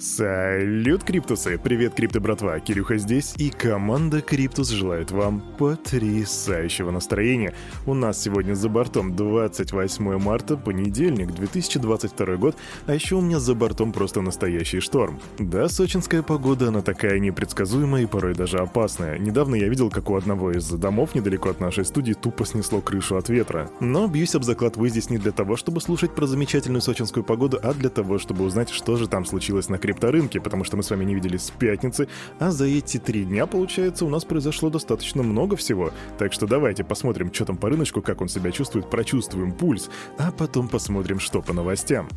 [0.00, 1.58] Салют, Криптусы!
[1.62, 2.58] Привет, Крипто братва!
[2.58, 7.52] Кирюха здесь, и команда Криптус желает вам потрясающего настроения.
[7.84, 13.54] У нас сегодня за бортом 28 марта, понедельник, 2022 год, а еще у меня за
[13.54, 15.20] бортом просто настоящий шторм.
[15.38, 19.18] Да, сочинская погода, она такая непредсказуемая и порой даже опасная.
[19.18, 23.18] Недавно я видел, как у одного из домов недалеко от нашей студии тупо снесло крышу
[23.18, 23.70] от ветра.
[23.80, 27.60] Но, бьюсь об заклад, вы здесь не для того, чтобы слушать про замечательную сочинскую погоду,
[27.62, 30.90] а для того, чтобы узнать, что же там случилось на крипторынке, потому что мы с
[30.90, 32.06] вами не виделись с пятницы,
[32.38, 35.90] а за эти три дня, получается, у нас произошло достаточно много всего.
[36.18, 40.30] Так что давайте посмотрим, что там по рыночку, как он себя чувствует, прочувствуем пульс, а
[40.30, 42.08] потом посмотрим, что по новостям.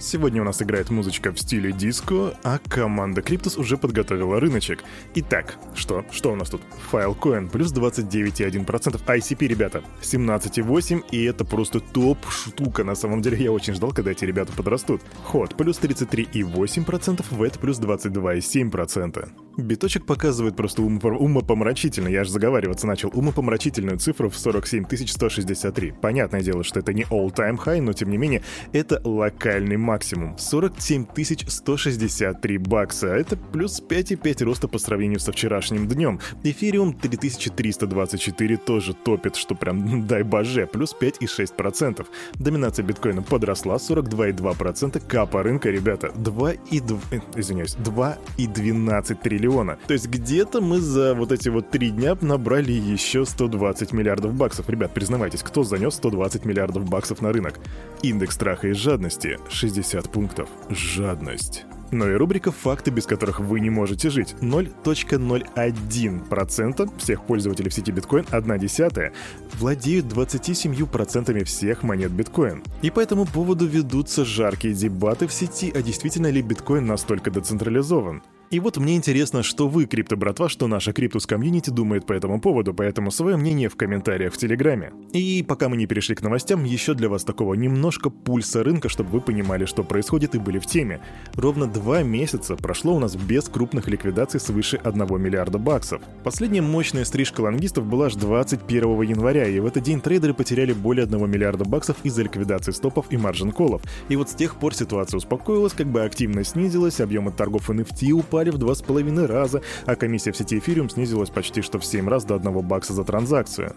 [0.00, 4.82] Сегодня у нас играет музычка в стиле диско, а команда Криптус уже подготовила рыночек.
[5.14, 6.06] Итак, что?
[6.10, 6.62] Что у нас тут?
[6.90, 8.98] Filecoin плюс 29,1%.
[9.04, 12.82] ICP, ребята, 17,8%, и это просто топ-штука.
[12.82, 15.02] На самом деле я очень ждал, когда эти ребята подрастут.
[15.22, 19.28] Ход плюс 33,8%, VET плюс 22,7%.
[19.62, 25.92] Биточек показывает просто умопомрачительно, я аж заговариваться начал, умопомрачительную цифру в 47 163.
[26.00, 30.36] Понятное дело, что это не all-time high, но тем не менее, это локальный максимум.
[30.38, 31.06] 47
[31.48, 33.08] 163 бакса.
[33.08, 36.20] Это плюс 5,5 роста по сравнению со вчерашним днем.
[36.42, 42.06] Эфириум 3324 тоже топит, что прям дай боже, плюс 5,6%.
[42.34, 45.02] Доминация биткоина подросла 42,2%.
[45.06, 46.98] Капа рынка, ребята, 2,2...
[47.10, 49.49] Э, извиняюсь, 2,12 триллиона.
[49.86, 54.68] То есть где-то мы за вот эти вот три дня набрали еще 120 миллиардов баксов.
[54.68, 57.58] Ребят, признавайтесь, кто занес 120 миллиардов баксов на рынок?
[58.02, 60.48] Индекс страха и жадности 60 60 пунктов.
[60.68, 61.64] Жадность.
[61.90, 64.36] Но и рубрика «Факты, без которых вы не можете жить».
[64.40, 69.12] 0.01% всех пользователей в сети биткоин, 1 десятая,
[69.58, 72.62] владеют 27% всех монет биткоин.
[72.82, 78.22] И по этому поводу ведутся жаркие дебаты в сети, а действительно ли биткоин настолько децентрализован.
[78.50, 83.12] И вот мне интересно, что вы, крипто-братва, что наша крипто-комьюнити думает по этому поводу, поэтому
[83.12, 84.90] свое мнение в комментариях в Телеграме.
[85.12, 89.10] И пока мы не перешли к новостям, еще для вас такого немножко пульса рынка, чтобы
[89.10, 91.00] вы понимали, что происходит и были в теме.
[91.34, 96.02] Ровно два месяца прошло у нас без крупных ликвидаций свыше 1 миллиарда баксов.
[96.24, 101.04] Последняя мощная стрижка лонгистов была аж 21 января, и в этот день трейдеры потеряли более
[101.04, 103.82] 1 миллиарда баксов из-за ликвидации стопов и маржин-коллов.
[104.08, 108.39] И вот с тех пор ситуация успокоилась, как бы активность снизилась, объемы торгов NFT упали,
[108.40, 111.84] упали в два с половиной раза, а комиссия в сети эфириум снизилась почти что в
[111.84, 113.74] 7 раз до 1 бакса за транзакцию.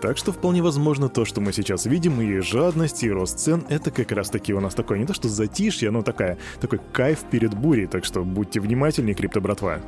[0.00, 3.90] Так что вполне возможно то, что мы сейчас видим, и жадность, и рост цен, это
[3.90, 7.54] как раз таки у нас такое не то что затишье, но такая, такой кайф перед
[7.54, 9.80] бурей, так что будьте внимательнее, крипто братва.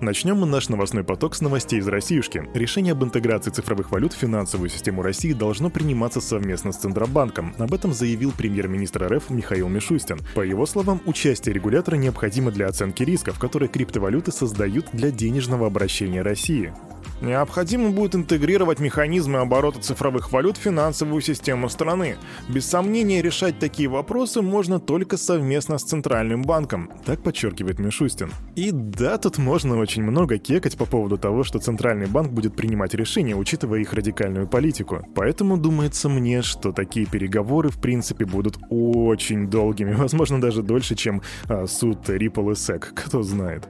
[0.00, 2.48] Начнем мы наш новостной поток с новостей из Россиюшки.
[2.54, 7.54] Решение об интеграции цифровых валют в финансовую систему России должно приниматься совместно с Центробанком.
[7.58, 10.18] Об этом заявил премьер-министр РФ Михаил Мишустин.
[10.34, 16.22] По его словам, участие регулятора необходимо для оценки рисков, которые криптовалюты создают для денежного обращения
[16.22, 16.72] России.
[17.20, 22.16] Необходимо будет интегрировать механизмы оборота цифровых валют в финансовую систему страны.
[22.48, 28.32] Без сомнения, решать такие вопросы можно только совместно с Центральным банком, так подчеркивает Мишустин.
[28.56, 32.94] И да, тут можно очень много кекать по поводу того, что Центральный банк будет принимать
[32.94, 35.06] решения, учитывая их радикальную политику.
[35.14, 41.22] Поэтому думается мне, что такие переговоры в принципе будут очень долгими, возможно даже дольше, чем
[41.48, 43.68] а, суд Ripple и SEC, кто знает.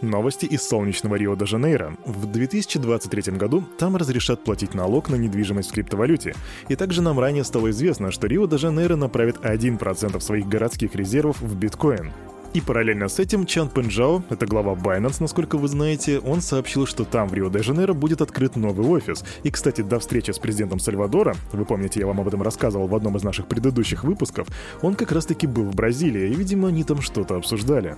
[0.00, 1.96] Новости из солнечного Рио-де-Жанейро.
[2.04, 6.34] В 2023 году там разрешат платить налог на недвижимость в криптовалюте.
[6.68, 12.12] И также нам ранее стало известно, что Рио-де-Жанейро направит 1% своих городских резервов в биткоин.
[12.54, 17.04] И параллельно с этим Чан Пенджао, это глава Binance, насколько вы знаете, он сообщил, что
[17.04, 19.24] там в Рио-де-Жанейро будет открыт новый офис.
[19.42, 22.94] И, кстати, до встречи с президентом Сальвадора, вы помните, я вам об этом рассказывал в
[22.94, 24.46] одном из наших предыдущих выпусков,
[24.82, 27.96] он как раз-таки был в Бразилии, и, видимо, они там что-то обсуждали.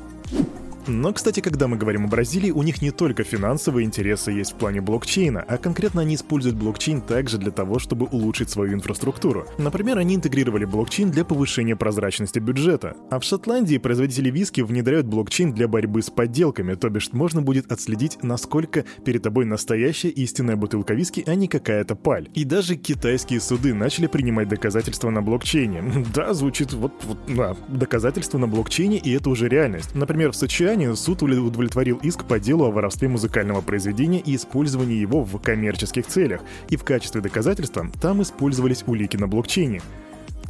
[0.88, 4.54] Но, кстати, когда мы говорим о Бразилии, у них не только финансовые интересы есть в
[4.54, 9.47] плане блокчейна, а конкретно они используют блокчейн также для того, чтобы улучшить свою инфраструктуру.
[9.59, 12.97] Например, они интегрировали блокчейн для повышения прозрачности бюджета.
[13.10, 17.72] А в Шотландии производители виски внедряют блокчейн для борьбы с подделками, то бишь можно будет
[17.72, 22.28] отследить, насколько перед тобой настоящая истинная бутылка виски, а не какая-то паль.
[22.34, 25.83] И даже китайские суды начали принимать доказательства на блокчейне.
[26.16, 29.94] Да, звучит вот, вот да, доказательства на блокчейне, и это уже реальность.
[29.94, 34.96] Например, в Сочи Казани суд удовлетворил иск по делу о воровстве музыкального произведения и использовании
[34.96, 39.80] его в коммерческих целях, и в качестве доказательства там использовались улики на блокчейне.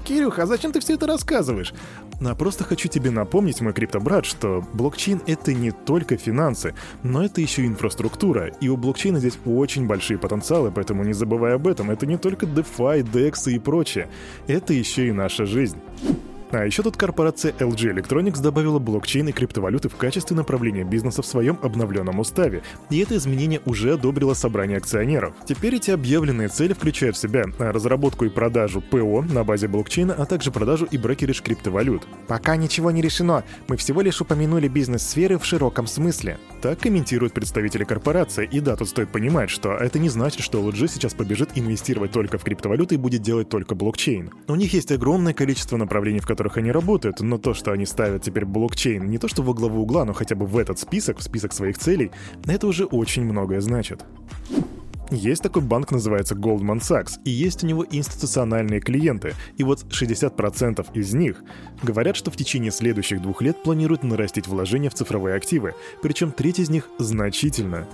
[0.04, 1.72] Кирюха, а зачем ты все это рассказываешь?
[2.20, 6.74] А просто хочу тебе напомнить, мой криптобрат, что блокчейн— это не только финансы,
[7.04, 11.54] но это еще и инфраструктура, и у блокчейна здесь очень большие потенциалы, поэтому не забывай
[11.54, 11.88] об этом.
[11.88, 14.08] Это не только DeFi, DEX и прочее.
[14.48, 15.78] Это еще и наша жизнь.
[16.50, 21.26] А еще тут корпорация LG Electronics добавила блокчейн и криптовалюты в качестве направления бизнеса в
[21.26, 25.34] своем обновленном уставе, и это изменение уже одобрило собрание акционеров.
[25.46, 30.24] Теперь эти объявленные цели включают в себя разработку и продажу ПО на базе блокчейна, а
[30.24, 32.06] также продажу и брокеридж криптовалют.
[32.28, 36.38] Пока ничего не решено, мы всего лишь упомянули бизнес-сферы в широком смысле.
[36.62, 40.88] Так комментируют представители корпорации, и да, тут стоит понимать, что это не значит, что LG
[40.88, 44.30] сейчас побежит инвестировать только в криптовалюты и будет делать только блокчейн.
[44.48, 48.22] У них есть огромное количество направлений, в которых они работают, но то, что они ставят
[48.22, 51.22] теперь блокчейн не то что во главу угла, но хотя бы в этот список, в
[51.22, 52.10] список своих целей,
[52.44, 54.04] это уже очень многое значит.
[55.10, 59.32] Есть такой банк, называется Goldman Sachs, и есть у него институциональные клиенты.
[59.56, 61.42] И вот 60% из них
[61.82, 66.58] говорят, что в течение следующих двух лет планируют нарастить вложения в цифровые активы, причем треть
[66.58, 67.86] из них значительно.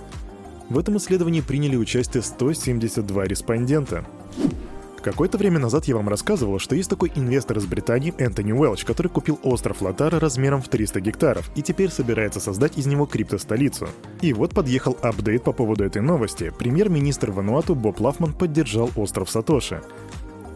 [0.69, 4.05] В этом исследовании приняли участие 172 респондента.
[5.03, 9.09] Какое-то время назад я вам рассказывал, что есть такой инвестор из Британии Энтони Уэлч, который
[9.09, 13.89] купил остров Латара размером в 300 гектаров и теперь собирается создать из него криптостолицу.
[14.21, 16.53] И вот подъехал апдейт по поводу этой новости.
[16.57, 19.81] Премьер-министр Вануату Боб Лафман поддержал остров Сатоши.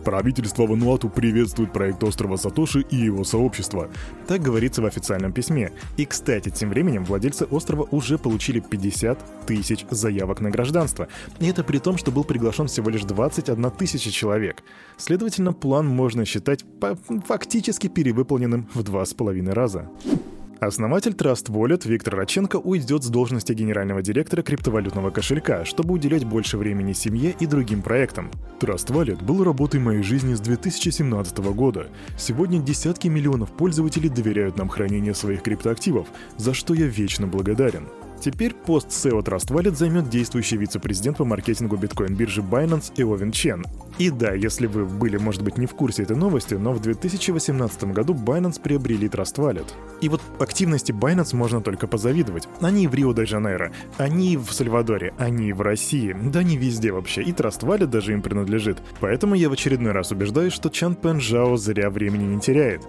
[0.08, 3.90] Правительство Вануату приветствует проект острова Сатоши и его сообщество.
[4.26, 5.74] Так говорится в официальном письме.
[5.98, 11.10] И, кстати, тем временем владельцы острова уже получили 50 тысяч заявок на гражданство.
[11.42, 14.64] И это при том, что был приглашен всего лишь 21 тысяча человек.
[14.96, 16.64] Следовательно, план можно считать
[17.28, 19.90] фактически перевыполненным в два с половиной раза.
[20.60, 26.58] Основатель Trust Wallet Виктор Раченко уйдет с должности генерального директора криптовалютного кошелька, чтобы уделять больше
[26.58, 28.32] времени семье и другим проектам.
[28.60, 31.88] Trust Wallet был работой моей жизни с 2017 года.
[32.18, 36.08] Сегодня десятки миллионов пользователей доверяют нам хранение своих криптоактивов,
[36.38, 37.88] за что я вечно благодарен.
[38.20, 43.66] Теперь пост SEO Trust Wallet займет действующий вице-президент по маркетингу биткоин-биржи Binance Эовин Чен.
[44.00, 47.86] И да, если вы были, может быть, не в курсе этой новости, но в 2018
[47.86, 49.68] году Binance приобрели Trust Wallet.
[50.02, 52.48] И вот активности Binance можно только позавидовать.
[52.60, 57.62] Они в Рио-де-Жанейро, они в Сальвадоре, они в России, да не везде вообще, и Trust
[57.62, 58.78] Wallet даже им принадлежит.
[59.00, 62.82] Поэтому я в очередной раз убеждаюсь, что Чан Пен Жао зря времени не теряет.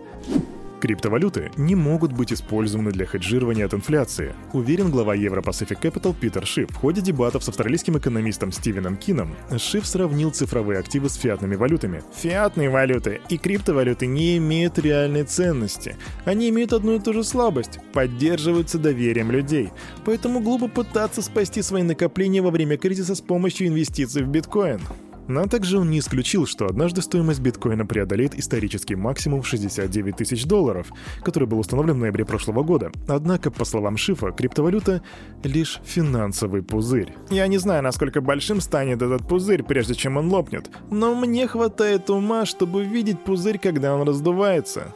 [0.81, 6.71] Криптовалюты не могут быть использованы для хеджирования от инфляции, уверен глава Европаcific Capital Питер Шиф.
[6.71, 12.03] В ходе дебатов с австралийским экономистом Стивеном Кином Шиф сравнил цифровые активы с фиатными валютами.
[12.15, 15.97] Фиатные валюты и криптовалюты не имеют реальной ценности.
[16.25, 19.71] Они имеют одну и ту же слабость— поддерживаются доверием людей.
[20.05, 24.81] Поэтому глупо пытаться спасти свои накопления во время кризиса с помощью инвестиций в биткоин.
[25.29, 30.45] Но также он не исключил, что однажды стоимость биткоина преодолеет исторический максимум в 69 тысяч
[30.45, 30.91] долларов,
[31.23, 32.91] который был установлен в ноябре прошлого года.
[33.07, 35.03] Однако, по словам Шифа, криптовалюта—
[35.45, 37.13] лишь финансовый пузырь.
[37.31, 42.11] Я не знаю, насколько большим станет этот пузырь, прежде чем он лопнет, но мне хватает
[42.11, 44.95] ума, чтобы видеть пузырь, когда он раздувается.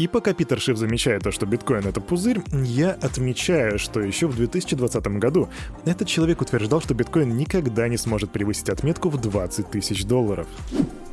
[0.00, 4.34] И пока Питер Шиф замечает то, что биткоин— это пузырь, я отмечаю, что еще в
[4.34, 5.50] 2020 году
[5.84, 10.46] этот человек утверждал, что биткоин никогда не сможет превысить отметку в 20 тысяч долларов.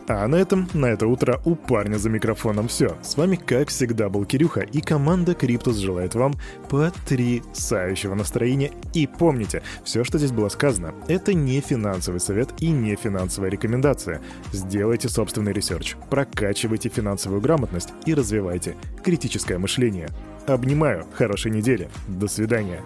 [0.10, 2.96] А на этом, на это утро у парня за микрофоном все.
[3.02, 6.36] С вами, как всегда, был Кирюха, и команда Криптус желает вам
[6.70, 8.72] потрясающего настроения.
[8.94, 14.22] И помните, все, что здесь было сказано, это не финансовый совет и не финансовая рекомендация.
[14.54, 20.08] Сделайте собственный research, прокачивайте финансовую грамотность и развивайте критическое мышление.
[20.48, 22.82] Обнимаю, хорошей недели, до свидания.